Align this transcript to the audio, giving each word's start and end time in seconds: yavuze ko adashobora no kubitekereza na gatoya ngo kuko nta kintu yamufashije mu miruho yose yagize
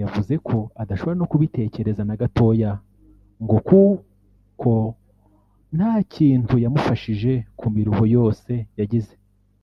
yavuze 0.00 0.34
ko 0.46 0.56
adashobora 0.82 1.18
no 1.20 1.28
kubitekereza 1.30 2.02
na 2.06 2.18
gatoya 2.20 2.70
ngo 3.42 3.56
kuko 3.68 4.72
nta 5.76 5.92
kintu 6.14 6.54
yamufashije 6.64 7.32
mu 7.60 7.68
miruho 7.76 8.04
yose 8.16 8.52
yagize 8.80 9.14